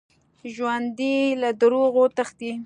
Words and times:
ژوندي 0.53 1.17
له 1.41 1.49
دروغو 1.61 2.03
تښتي 2.15 2.51